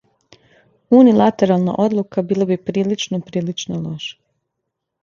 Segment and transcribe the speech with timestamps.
[0.99, 4.17] Унилатерална одлука била би прилично, прилично лоша.